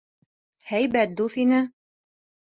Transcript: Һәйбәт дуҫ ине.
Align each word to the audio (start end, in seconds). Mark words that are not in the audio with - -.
Һәйбәт 0.69 1.13
дуҫ 1.19 1.35
ине. 1.43 1.59